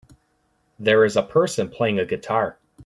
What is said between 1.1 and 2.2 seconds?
a person playing a